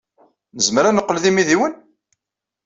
Nezmer 0.57 0.85
ad 0.85 0.93
neqqel 0.95 1.17
d 1.23 1.25
imidiwen? 1.29 1.73